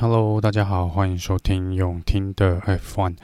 [0.00, 3.16] Hello，大家好，欢迎收听永听的 F One。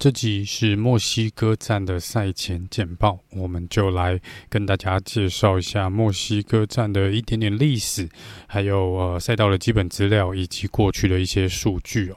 [0.00, 8.08] 这集是墨西哥站的赛前简报，我们就来跟大家介绍一下墨西哥站的一点点历史，
[8.48, 12.16] 还有呃赛道的基本资料以及过去的一些数据哦。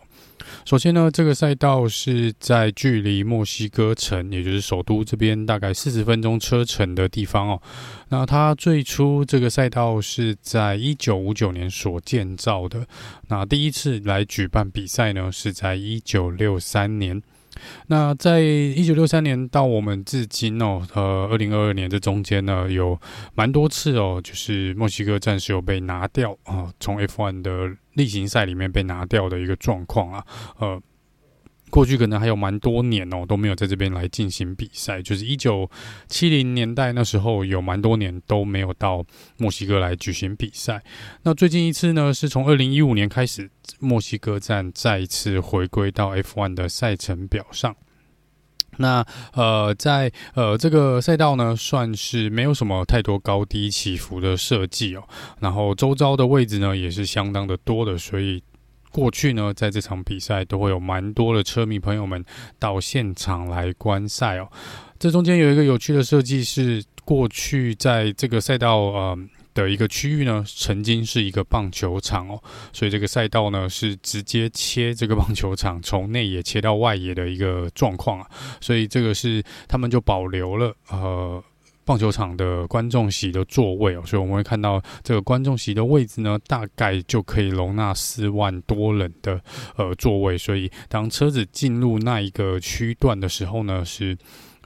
[0.66, 7.62] 首先呢，这个赛道是在距离墨西哥城，也就是首都这边大概四十分钟车程的地方哦。
[8.10, 12.86] 那它最初这个赛道是在一九五九年所建造的。
[13.28, 17.22] 那第一次来举办比赛呢，是在一九六三年。
[17.88, 23.00] 那在一九六三年到我们至今哦，呃，二零二二年这中间呢，有
[23.36, 30.26] 蛮多次哦，就是墨西哥暂时有被拿掉啊，从 F1 的例行赛里面被拿掉的一个状况啊，
[30.60, 30.82] 呃。
[31.70, 35.02] 过去可能还有蛮多年哦，都没有在这边来进行比赛。
[35.02, 35.70] 就是一九
[36.08, 39.06] 七零年代那时候，有蛮多年都没有到
[39.38, 40.82] 墨西哥来举行比赛。
[41.24, 43.50] 那最近一次呢，是从二零一五年开始，
[43.80, 47.76] 墨西哥站再一次回归到 F1 的赛程表上。
[48.78, 55.04] 那呃，在呃这个赛道呢，算是没有什么太多高低起伏的设计哦。
[55.42, 58.42] 然后周遭的位置呢，也是相当的多的，所以。
[58.92, 62.24] 过去呢，在这场比赛都会有蛮多的车迷朋友们
[62.58, 64.50] 到现场来观赛哦。
[64.98, 69.18] 这中间有一个有趣的设计是，过去在这个赛道呃
[69.54, 72.42] 的一个区域呢，曾经是一个棒球场哦，
[72.74, 78.28] 所以这个赛道呢是直接切这个棒球场，从内野切到外野的一个状况啊，
[78.60, 81.44] 所以这个是他们就保留了呃。
[81.88, 89.42] 棒球场的观众席的座位哦，所以我们会看到这个观众席的位置呢，大概就可以容纳四万多人的
[89.78, 90.38] 呃座位。
[90.38, 94.18] 所以当车子进入那一个区段的时候呢，是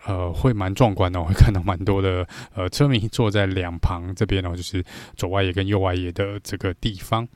[0.05, 4.83] 呃会蛮壮观的，我会看到蛮多的呃车迷坐在两旁这边哦， 就是
[5.16, 7.28] 左外野跟右外野的这个地方。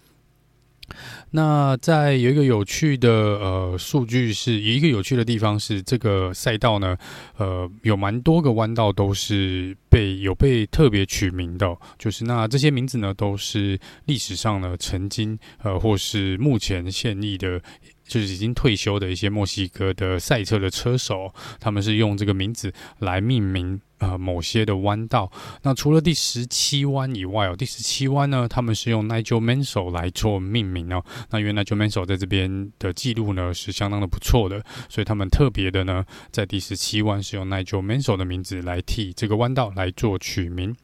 [1.32, 6.98] 那在有一个有趣的呃数据是，有一个有趣的地方是，这个赛道呢，
[7.38, 17.62] 呃，有蛮多个弯道都是被有被特别取名的，就是那这些名字呢，都是历史上呢曾经呃或是目前现役的。
[18.08, 25.32] 就是已经退休的一些墨西哥的赛车的车手，他们是用这个名字来命名呃某些的弯道。
[25.64, 31.04] 那除了第十七弯以外哦，第十七弯呢，他们是用 Nigel Mansell 来做命名哦。
[31.32, 40.76] 那因为 Nigel Mansell 在这边的记录呢是相当的不错的，所以他们特别的呢在第十七弯是用 Nigel Mansell 的名字来替这个弯道来做取名。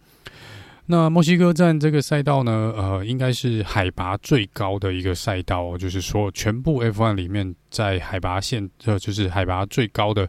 [0.87, 10.27] 那墨西哥站这个赛道呢，呃，应该是海拔最高的一个赛道哦，就是说全部 F1 里面在海拔线，呃，就是海拔最高的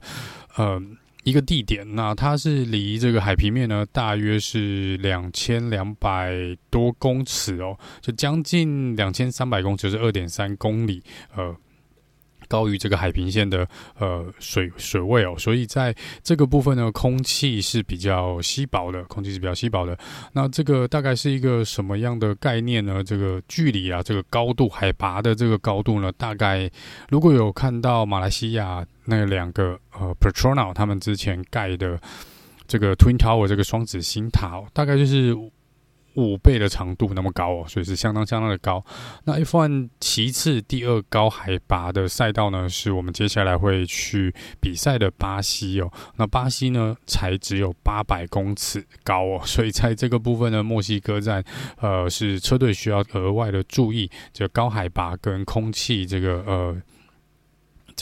[0.56, 0.80] 呃
[1.24, 1.84] 一个地点。
[1.94, 6.32] 那它是离这个海平面呢，大约是两千两百
[6.70, 11.02] 多公尺哦，就将近两千三百公尺，就是二点三公里，
[11.34, 11.56] 呃。
[12.52, 13.66] 高于这个海平线的
[13.98, 19.96] 呃水水位哦，所以在这个部分呢，空气是比较稀薄的，空气是比较稀薄的。
[20.34, 23.02] 那这个大概是一个什么样的概念呢？
[23.02, 26.70] 这个距离啊，这个高度，海拔的这个高度呢，大概
[27.08, 31.98] 如果有看到马来西亚那两个呃 Petronas 他们之前盖的
[32.66, 35.34] 这个 Twin Tower 这个双子星塔哦，大概就是。
[36.14, 38.84] 五倍的长度那么高哦，所以是相当相当的高。
[39.24, 45.90] 那 F1 其次第二高海拔的赛道呢，是我们接下来会去比赛的巴西哦。
[46.16, 51.42] 那巴西呢，才只有八百公尺高哦，所以在这个部分呢，墨西哥站
[51.80, 56.82] 呃是车队需要额外的注意，这高海拔跟空气这个呃。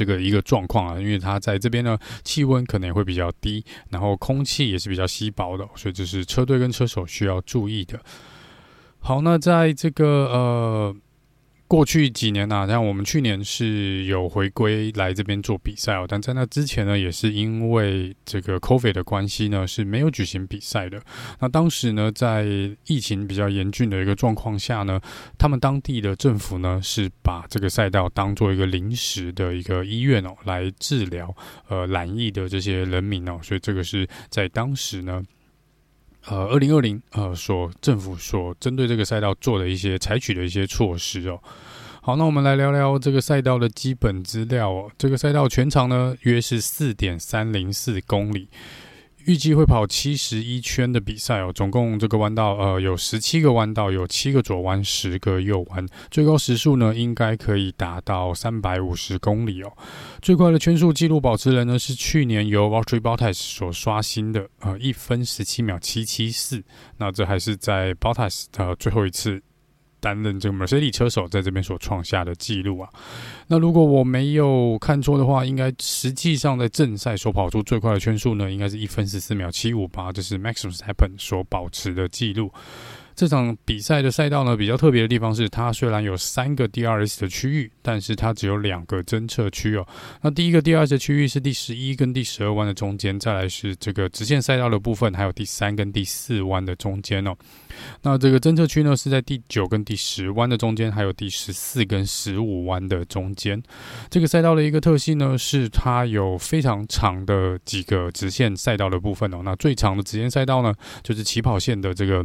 [0.00, 8.00] 这个一个状况啊，因为它在这边呢，气温可能也会比较低，然后空气也是比较稀薄的，所以这是车队跟车手需要注意的。
[9.00, 10.97] 好，那在这个呃。
[11.71, 21.01] 过去几年啊，像我们去年是有回归来这边做比赛哦，但在那之前呢，也是因为这个 COVID 的关系呢，是没有举行比赛的。
[21.39, 22.45] 那当时呢，在
[22.89, 25.01] 疫情比较严峻的一个状况下呢，
[25.39, 31.33] 他们当地的政府呢，是把这个赛道当做一个临时的一个医院哦，来治疗
[31.69, 35.23] 呃染疫的这些人民哦，所以这个是在当时呢。
[36.27, 41.41] 呃，二零二零呃，所政府所针对这个赛道做的一些采取的一些措施哦。
[42.03, 44.91] 好，那我们来聊聊这个赛道的基本资料哦。
[44.97, 48.49] 这个赛道全长呢约是四点三零四公里。
[49.27, 59.72] 预计会跑七十一圈的比赛哦，总共这个弯道呃有十七个弯道，有七个左弯，十个右弯，最高时速呢应该可以达到三百五十公里哦。
[60.22, 66.63] 最快的圈速纪录保持人呢是去年由 Valtteri Bottas 所刷新的呃一分十七秒七七四，
[66.97, 69.43] 那这还是在 Bottas 的最后一次
[70.01, 72.89] 担任这个 Mercedes 车手在这边所创下的记录啊。
[73.49, 82.51] 那如果我没有看错的话，应该实际上在正赛所跑出最快的圈数呢，应该是一分十四秒七五八，这是 Max v e s t a p p e n 所保持的记录。
[83.21, 89.87] 这场比赛的赛道呢，比较特别的地方是，它虽然有三个 DRS 的区域，但是它只有两个侦测区哦。
[90.22, 97.37] 那第一个 DRS 区域是第十一跟第十二弯的中间，再来是这个直线赛道的部分，还有第三跟第四弯的中间哦。
[98.01, 103.63] 那这个侦测区呢，是在第九跟第十弯的中间，还有第十四跟十五弯的中间。
[104.09, 109.43] 这个赛道的一个特性呢，是它有非常长的几个直线赛道的部分哦。
[109.45, 112.25] 那最长的直线赛道呢，就是起跑线的这个。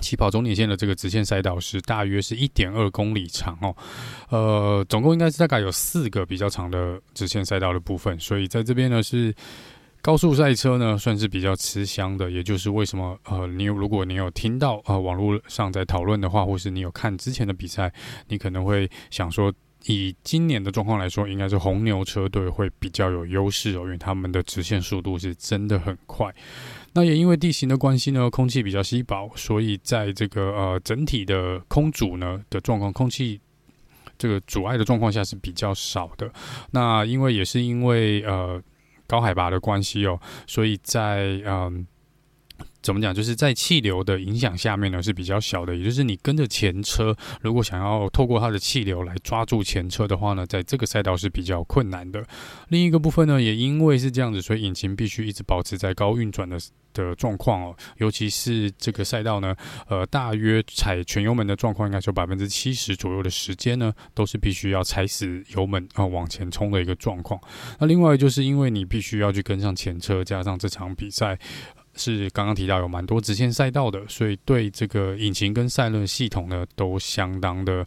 [0.00, 3.74] 起跑终点线的这个直线赛道是大约是一点二公里长哦，
[4.30, 9.34] 呃，总共应该是大概有四个比较长的直线赛道的部分，所以在这边呢是
[10.00, 17.92] 高速赛车呢算是比较吃香的，也就是为什么呃，你有如果你有听到呃网络上在讨论的话，或是你有看之前的比赛，
[18.28, 19.52] 你可能会想说，
[19.86, 26.34] 以今年的状况来说，应该是红牛车队会比较有优势哦，因为他们的直线速度是真的很快。
[26.92, 33.40] 那也因为地形的关系呢，空气比较稀薄，所以在这个呃整体的空阻呢的状况，空气
[34.16, 36.30] 这个阻碍的状况下是比较少的。
[36.72, 38.60] 那因为也是因为呃
[39.06, 41.86] 高海拔的关系哦，所以在嗯。
[42.80, 43.14] 怎么讲？
[43.14, 45.74] 就是在气流的影响下面呢，是比较小的。
[45.74, 52.24] 也就是你跟着前车，如果想要透过它的气流来抓住前车的话呢，在这个赛道是比较困难的。
[52.68, 56.56] 另一个部分呢，也因为是这样子，所以引擎必须一直保持在高运转的
[56.94, 57.76] 的状况哦。
[57.98, 59.54] 尤其是这个赛道呢，
[59.88, 67.40] 呃，大约踩全油门的状况，应该说百分之七十左右的时间呢，都是必须要踩死油门啊、往前冲的一个状况。
[67.80, 71.36] 那另外就是因为你必须要去跟上前车，加上这场比赛。
[71.98, 77.86] 是刚刚提到有蛮多直线赛道的，所以对这个引擎跟赛轮系统呢，都相当的。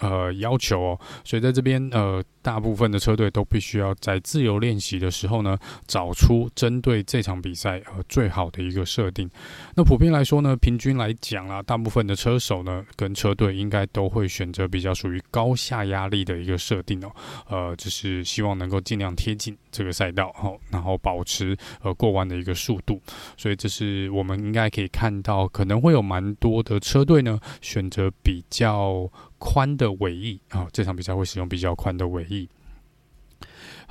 [0.00, 9.28] 呃，要求哦，所以在这边呃，大部分的车队都必须要在自由练习的时候呢，找出针对这场比赛呃最好的一个设定。
[9.76, 17.12] 那普遍来说呢，平均来讲啦，大部分的车手呢跟车队应该都会选择比较属于高下压力的一个设定哦，
[17.48, 23.00] 呃，就是希望能够尽量贴近这个赛道，好，然后保持呃过弯的一个速度。
[23.36, 29.10] 所以这是我们应该可以看到，可能会有蛮多的车队呢选择比较。
[29.40, 32.48] 宽的尾翼啊，这场比赛会使用比较宽的尾翼。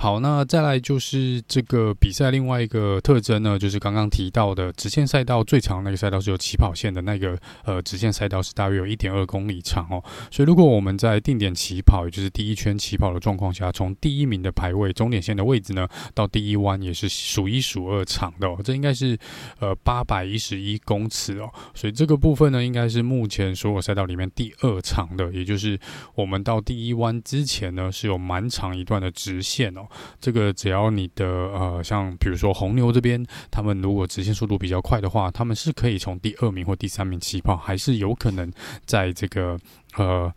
[0.02, 10.02] 好，那再来就是这个比赛另外一个特征呢，就是刚刚提到的直线赛道最长那个赛道是有起跑线的那个呃直线赛道是大约有一点二公里长哦。
[10.32, 18.58] 所以如果我们在定点起跑，也就是第一圈起跑的状况下，从第一名的排位终点线的位置呢，到第一弯也是数一数二长的哦。
[18.64, 19.20] 这应该是
[19.60, 21.52] 呃八百一十一公尺哦。
[21.76, 25.78] 所以这个部分呢，应该是目前所有赛道里面第二长的，也就是
[26.16, 29.88] 我们到第一弯之前呢，是有蛮长一段的直线哦。
[30.20, 38.52] 这个只要你的呃，像比如说红牛这边，他们如果直线速度比较快的话，他们是可以从第二名或第三名起跑，还是有可能
[38.86, 39.58] 在这个
[39.98, 40.34] 呃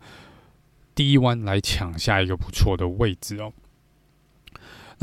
[0.95, 3.51] 第一弯来抢下一个不错的位置哦。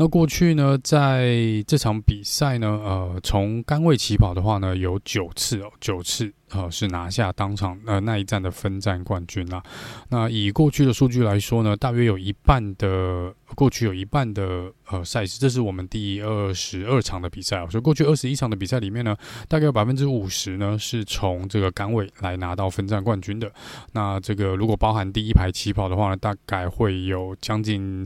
[0.01, 6.33] 那过去呢，在这场比赛呢，呃，从杆位起跑的话呢，有九次哦，九次。
[6.53, 9.63] 呃，是拿下当场呃那一站的分站冠军啦。
[10.09, 17.65] 那以过去的数据来说呢，大约有一半的过去有一半的呃赛事，这是我们第二十二场的比赛啊。
[17.69, 19.15] 所以过去二十一场的比赛里面呢，
[19.47, 23.49] 大概有百分之五十呢是从这个杆位来拿到分站冠军的。
[23.93, 28.05] 那这个如果包含第一排起跑的话呢，大概会有将近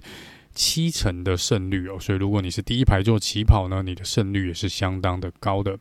[0.56, 2.00] 七成的胜率哦。
[2.00, 5.78] 所以如果你是第一排做起跑呢，你的胜率也是相当的高的。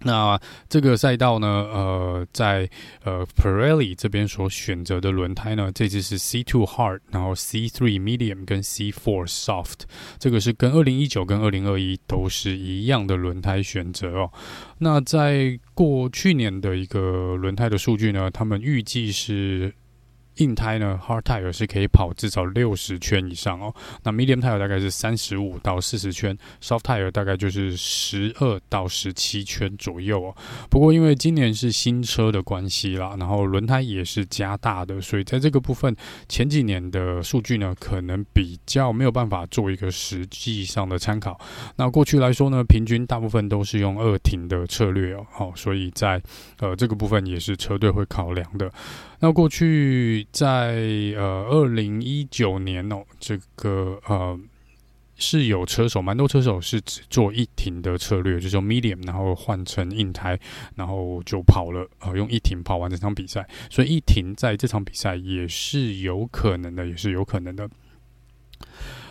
[0.00, 0.38] 那
[0.68, 2.68] 这个赛道呢，呃，在
[3.04, 9.82] 呃 Pirelli 这边所选择的轮胎呢，这次是 C2 Hard，然后 C3 Medium 跟 C4 Soft，
[10.18, 14.32] 这个是跟二零一九跟二零二一都是一样的轮胎选择哦。
[14.78, 19.72] 那在过去年的一个轮胎的数据呢，他们预计是。
[20.36, 23.74] 硬胎呢，hard tire 是可以跑至少六十圈以上哦。
[24.02, 30.34] 那 medium tire 大概是三十五到四十圈，soft tire 大概就是十二到十七圈左右哦。
[30.68, 35.94] 不过因为今年是新车的关系啦，然后轮胎也是加大的，所以在这个部分
[36.28, 41.38] 前几年的数据呢，可能比较没有办法做一个实际上的参考。
[41.76, 46.20] 那过去来说呢，平均大部分都是用二停的策略哦，好，所以在
[46.58, 48.70] 呃这个部分也是车队会考量的。
[49.24, 50.74] 那过去在
[51.16, 54.38] 呃二零一九年哦，这个呃
[55.16, 60.38] 是有车手，蛮多车手是只做一停的策略，就是 medium，然后换成硬胎，
[60.74, 63.48] 然后就跑了，呃，用一停跑完这场比赛。
[63.70, 67.66] 所以一停在这场比赛也是有可能的，也是有可能的。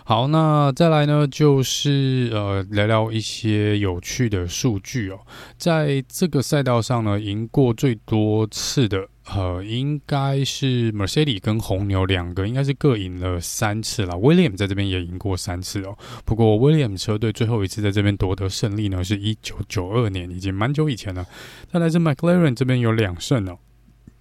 [0.05, 5.19] 好，那再来呢，就是呃，聊聊一些有趣的数据哦。
[5.57, 14.13] 在这个赛道上呢，赢过最多次的，呃，应该是 Mercedes 跟红牛两个，应该是各赢了三次了。
[14.15, 15.97] William 在这边也赢过三次哦。
[16.25, 21.25] 不过 William 车队最后一次在这边夺得胜利呢，是一九九二年，已经蛮久以前了。
[21.71, 23.57] 再来是 McLaren 这边有两胜哦。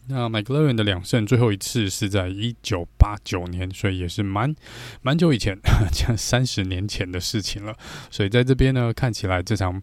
[0.08, 4.52] 那 McLaren 的两胜，最后一次是在一九八九年，所以也是蛮
[5.00, 5.56] 蛮久以前，
[5.94, 7.72] 像三十年前的事情了。
[8.10, 9.80] 所以在这边呢，看起来这场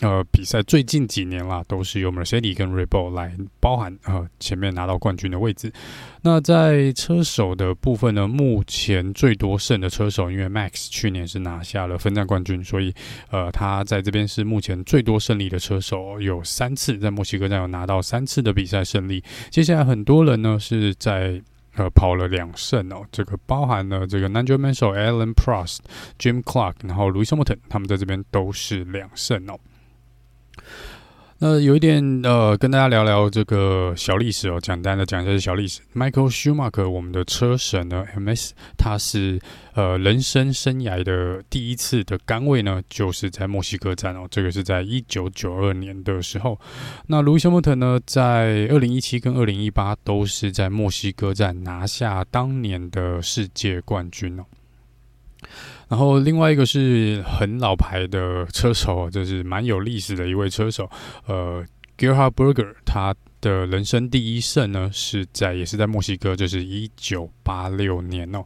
[0.00, 5.70] 呃比赛最近几年啦，都是由 Mercedes 跟 Red Bull 来包含呃前面拿到冠军的位置。
[6.22, 12.92] 那在车手的部分呢，目前最多胜的车手，因为 Max 去年是拿下了分站冠军，所以
[13.30, 19.22] 呃他在这边是目前最多胜利的车手，有三次在墨西哥站有拿到三次的比赛胜利。
[19.58, 21.42] 接下来很多人呢是在
[21.74, 25.78] 呃跑了两胜哦，这个包含了这个 Nigel Mansell、Alan Prost、
[26.16, 29.58] Jim Clark，然后 Louis Hamilton，他们在这边都是两胜哦。
[31.40, 35.80] 那有一点呃，跟大家聊聊这个小历史哦，简单的讲一下小历史。
[35.94, 39.38] Michael Schumacher，我们的车神呢，MS，他是
[39.74, 46.58] 呃人生生涯的第一次的杆位呢，就是在墨西哥站哦，这个是在一九九二年的时候。
[47.06, 54.44] 那 Lewis Hamilton 呢，在二零一七跟二零一八都是在墨西哥站拿下当年的世界冠军哦。
[55.88, 60.88] 然后另外一个是很老牌的车手，就是蛮有历史的一位车手，
[61.26, 61.64] 呃
[61.96, 68.44] ，Gerhard Berger，他的人生第一胜呢是在也是在墨西哥，就是一九八六年哦。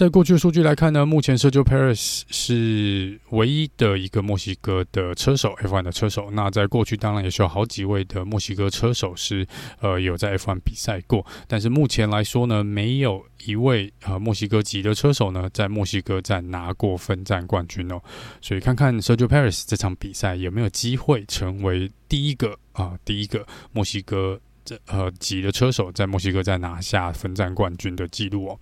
[0.00, 6.30] 在过去的数据来看呢，目前 Sergio Perez 是唯一的一个墨西哥的车手，F1 的车手。
[6.30, 9.46] 那在过去当然也是有好几位的墨西哥车手是
[9.78, 18.00] 呃有在 F1 比赛过，但是目前来说呢，没有一位呃墨西哥籍的车手呢在墨西哥站拿过分站冠军哦。
[18.40, 28.58] 所以看看 Sergio Perez 这场比赛有没有机会成为第一个啊、第一个墨西哥这呃籍的车手在墨西哥站拿下分站冠军的记录哦。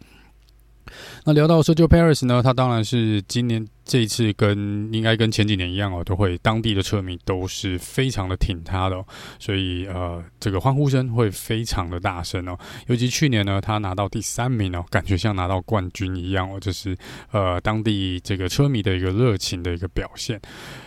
[1.25, 9.05] 那聊到 Sergio Perez 呢，他当然是今年这一次跟应该跟前几年一样哦，都会当地的车迷都是非常的挺他的哦，
[9.39, 12.59] 所以呃，这个欢呼声会非常的大声哦。
[12.87, 16.97] 尤其去年呢，他拿到第三名哦，感觉像拿到冠军一样哦，这是
[17.33, 20.41] 呃当地这个车迷的一个热情的一个表现。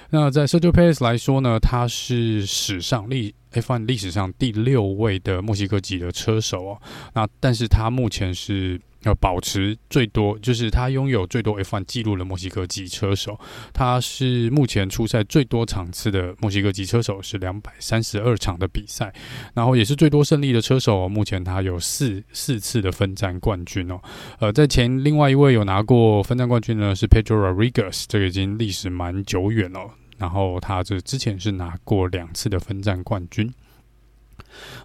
[0.10, 6.81] 那在 Sergio Perez 来说呢，他是史上历 F1 历史上第六位的墨西哥籍的车手哦。
[7.13, 8.79] 那但是他目前是。
[9.03, 13.39] 要保持最多，就是他拥有最多 F1 记录的墨西哥籍车手，
[13.74, 19.13] 他是目前出赛最多场次的墨西哥籍车手，是两百三十二场的比赛，
[19.53, 21.10] 然后也是最多胜利的车手。
[21.10, 24.00] 目前他有四四次的分站冠军哦。
[24.39, 29.89] 呃，在前另外一位有拿过分站冠军呢，是 Pedro Rodriguez，这个已经历史蛮久远了。
[30.17, 33.51] 然后他这之前是拿过两次的分站冠军。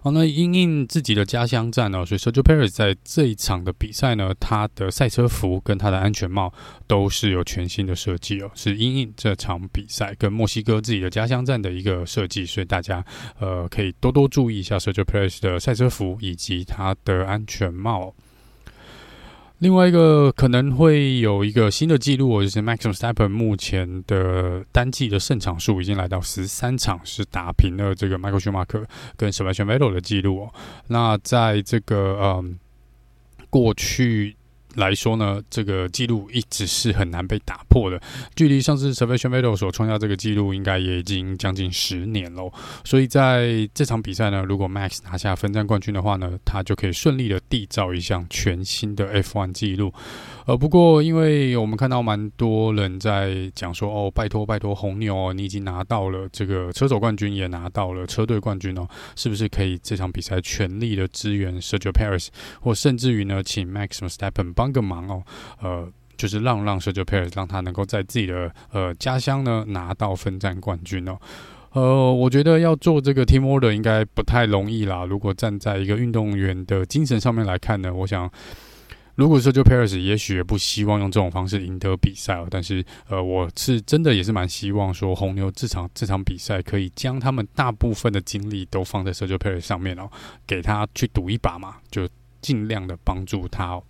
[0.01, 6.53] 好，那因应自己的家乡站呢，所以 Sergio Perez 在这一场的比赛呢，他的赛车服跟他的安全帽
[6.87, 13.03] 都是有全新的设计哦，是因应这场比赛跟墨西哥自己的家乡站的一个设计，所以大家
[13.39, 18.13] 呃可以多多注意一下 Sergio Perez 的赛车服以及他的安全帽。
[19.59, 28.85] 另外一个可能会有一个新的记录，就是 Max i m s t e p p e n 目前的单季的胜场数已经来到十三场，是打平了这个 Michael Schumacher
[29.15, 30.53] 跟 Sebastian Vettel 的记录哦。
[30.87, 32.57] 那在这个嗯
[33.49, 34.36] 过去。
[34.77, 37.99] 来说呢，这个记录一直是很难被打破的。
[38.35, 42.51] 距离上次 Sebastian Vettel 所创下这个记录，应该也已经将近十年喽。
[42.85, 49.91] 所以在这场比赛呢，如果 Max 拿下分站冠军的话呢，他就可以顺利的缔造一项全新的 F1 记录。
[50.47, 58.87] 呃，不过因为我们看到蛮多人在讲说，哦，拜托拜托红牛，你已经拿到了这个车手冠军，也拿到了车队冠军哦，
[59.17, 62.29] 是不是可以这场比赛全力的支援 Sergio Perez，
[62.61, 65.21] 或甚至于呢，请 Max v e s t a p p e n 帮个忙哦，
[65.61, 65.85] 呃，
[66.15, 71.17] 就是让让 Sergio Perez 让他能够在自己的呃家乡呢拿到分站冠军哦。
[71.73, 75.03] 呃，我觉得要做这个 team order 应该不太容易啦。
[75.03, 78.31] 如果站在一个运动员的精神上面来看呢，我想，
[79.17, 82.47] 如果说就 Paris，也许也不希望用这种方式赢得比赛哦。
[82.51, 90.07] 但是，呃，我是真的也是蛮希望说红牛这场这场比赛可以将他们大部分的精力都放在社交 Paris 上面哦，
[90.45, 92.07] 给他去赌一把嘛，就
[92.41, 93.81] 尽量的帮助他。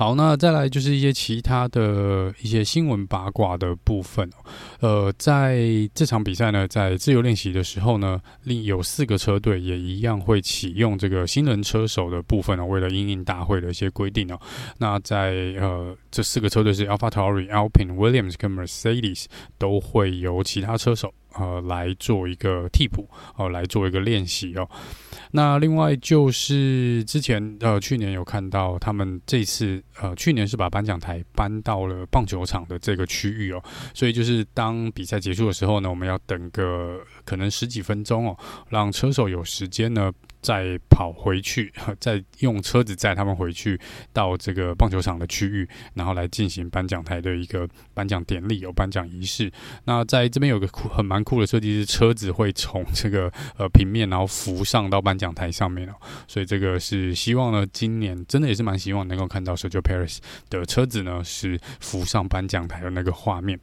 [0.00, 4.50] 好，那再来就是一些其他的一些新闻八卦的部分哦。
[4.80, 5.60] 呃，在
[5.94, 14.40] 这场比赛呢，在自由练习的时候呢，另有四个车队也一样会启用这个新人车手的部分呢，为了因应大会的一些规定哦。
[14.78, 19.26] 那在呃这四个车队是 AlphaTauri、Alpine、Williams 跟 Mercedes，
[19.58, 21.12] 都会由其他车手。
[21.34, 24.68] 呃，来做一个替补，哦、呃，来做一个练习哦。
[25.32, 33.62] 那另外就是之前呃，去年有看到他们这次呃，去年是把颁奖台搬到了棒球场的这个区域哦，
[33.94, 38.36] 所以就是当比赛结束的时候呢，我们要等个可能十几分钟哦，
[38.68, 40.12] 让车手有时间呢。
[40.40, 43.78] 再跑回去， 再用车子载他们回去
[44.12, 49.50] 到这个棒球场的区域，然后来进行颁奖台的一个颁奖典礼，有颁奖仪式。
[49.84, 55.94] 那在这边有个酷很蛮酷的设计，是车子会从这个呃平面，然后浮上到颁奖台上面哦。
[56.26, 60.18] 所以这个是希望呢，今年真的也是蛮希望能够看到 Sergio Paris
[60.48, 63.58] 的车子呢是浮上颁奖台的那个画面。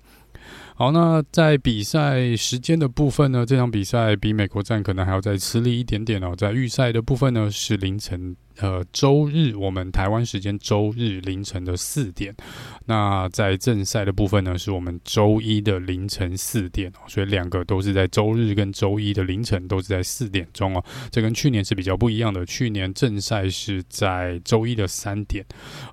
[0.80, 6.36] 好，那在比赛时间的部分呢，这场比赛比美国站可能还要再吃力一点点哦。
[6.38, 12.36] 在预赛的部分呢，是凌晨呃周日，我们台湾时间周日凌晨的四点。
[12.86, 17.00] 那在正赛的部分呢，是我们周一的凌晨四点哦。
[17.08, 20.84] 所以两个都是在周日跟周一的凌晨都是在四点钟哦。
[21.10, 25.44] 这跟去年是比较不一样的，去年正赛是在周一的三点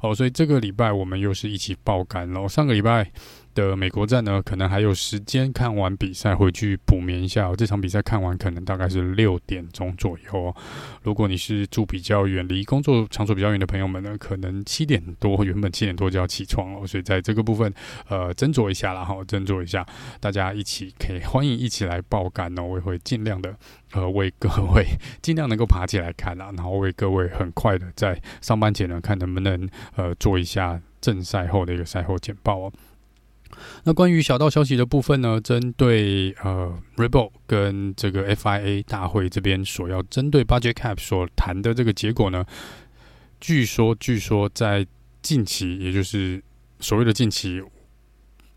[0.03, 0.15] 哦。
[0.15, 2.47] 所以这个礼拜我们又是一起爆肝了。
[2.47, 3.11] 上个礼拜。
[3.55, 7.55] 的美国站呢，可能还有时间看完比赛回去补眠一下。
[7.55, 10.55] 这场比赛看完可能大概是六点钟左右哦。
[11.03, 16.87] 如果你是住比较远离工作场所比较远的朋友们呢，可能七点多，原本七点多就要起床了。
[16.87, 17.73] 所以在这个部分，
[18.09, 19.87] 呃，斟酌一下啦，哈，斟酌一下，
[20.21, 22.63] 大家一起可以欢迎一起来爆肝哦。
[22.63, 23.55] 我也会尽量的，
[23.93, 24.85] 呃，为各位
[25.23, 32.73] 尽量能够爬起来看啊，然后为各位很快的在上班前呢，看能不能呃做一下正赛后的一个赛后简报哦。
[33.85, 42.45] 那关于小道消息的部分呢，针对呃 r e b o l 跟这个 FIA 大会这边所要针对 Budget Cap 所谈的这个结果呢，
[43.41, 44.87] 据说据说在
[45.23, 46.43] 近期，也就是
[46.81, 47.63] 所谓的近期，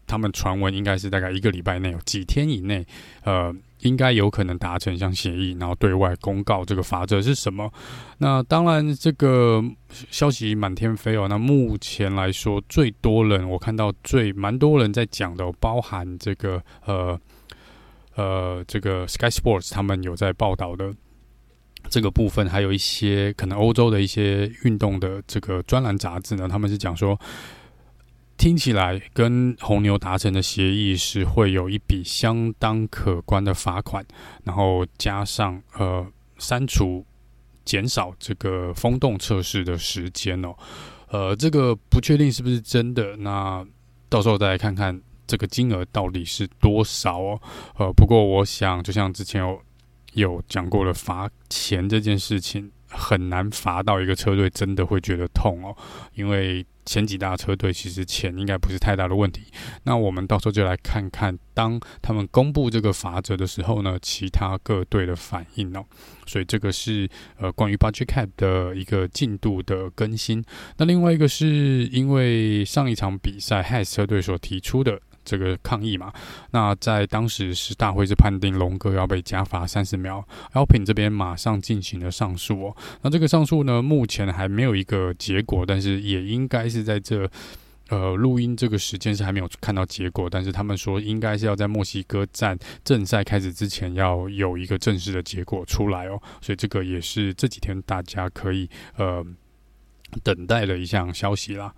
[0.05, 2.85] 他们传闻应该是大概一个礼拜内，几天以内，
[3.23, 3.55] 呃。
[3.81, 7.71] 应该有可能达成一项协议，然后对外公告这个法则是什么。
[8.17, 9.63] 那当然，这个
[10.09, 11.27] 消息满天飞哦。
[11.27, 17.19] 那目前来说，最多人我看到最蛮多人在讲的，包含这个呃
[18.15, 20.93] 呃这个 Sky Sports 他们有在报道的
[21.89, 27.19] 这个部分，还有一些可能欧洲的一些运动的这个专栏杂志呢，他们是讲说。
[28.37, 34.05] 听起来跟红牛达成的协议是会有一笔相当可观的罚款，
[34.43, 36.05] 然后加上呃
[36.37, 37.03] 删除、
[37.65, 40.55] 减少这个风洞测试的时间哦，
[41.09, 43.65] 呃，这个不确定是不是真的，那
[44.07, 47.41] 到时候再来看看这个金额到底是多少哦。
[47.79, 49.59] 呃，不过我想，就像之前有
[50.13, 55.75] 有讲过的，罚钱这件事情很难罚到一个车队真的会觉得痛哦，
[56.13, 56.63] 因为。
[56.87, 59.43] 前几大车队其实钱应该不是太大的问题，
[59.83, 65.83] 那我们到时候就来看看，当他们公布这个法则的时候呢，其他各队的反应哦。
[66.25, 70.43] 所以这个是呃关于 Budget Cap 的一个进度的更新。
[70.77, 75.01] 那另外一个是因为上一场比赛 Haas 车队所提出的。
[75.27, 76.13] 这个抗议嘛，
[76.51, 82.77] 那在当时是大会是判定龙哥要被加罚三十秒，Alpin 这边马上进行了上诉哦。
[83.01, 87.29] 那这个上诉呢，目前还没有一个结果，但是也应该是在这
[87.89, 96.17] 呃录音这个时间是还没有看到结果，但是他们说应该是要在墨西哥站正赛开始之前要有一个正式的结果出来哦。
[96.41, 99.21] 所以这个也是这几天大家可以呃
[100.23, 101.73] 等待的一项消息啦。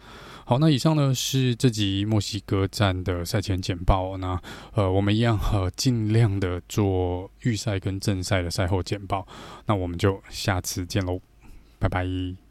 [0.50, 4.18] 好，那以上呢是这集墨西哥站的赛前简报。
[4.18, 4.42] 那
[4.74, 9.28] 呃，我们一样呃尽量的做预赛跟正赛的赛后简报。
[9.68, 11.22] 那我们就下次见喽，
[11.78, 12.49] 拜拜。